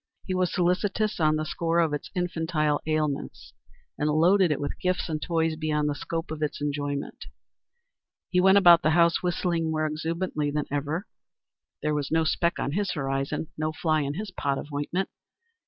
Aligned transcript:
He 0.25 0.33
was 0.33 0.51
solicitous 0.51 1.19
on 1.19 1.35
the 1.35 1.45
score 1.45 1.77
of 1.77 1.93
its 1.93 2.09
infantile 2.15 2.81
ailments, 2.87 3.53
and 3.99 4.09
loaded 4.09 4.49
it 4.49 4.59
with 4.59 4.79
gifts 4.79 5.07
and 5.09 5.21
toys 5.21 5.55
beyond 5.55 5.87
the 5.87 5.93
scope 5.93 6.31
of 6.31 6.41
its 6.41 6.59
enjoyment. 6.59 7.27
He 8.31 8.41
went 8.41 8.57
about 8.57 8.81
the 8.81 8.89
house 8.97 9.21
whistling 9.21 9.69
more 9.69 9.85
exuberantly 9.85 10.49
than 10.49 10.65
ever. 10.71 11.05
There 11.83 11.93
was 11.93 12.09
no 12.09 12.23
speck 12.23 12.57
on 12.57 12.71
his 12.71 12.93
horizon; 12.93 13.49
no 13.59 13.71
fly 13.71 14.01
in 14.01 14.15
his 14.15 14.31
pot 14.31 14.57
of 14.57 14.73
ointment. 14.73 15.09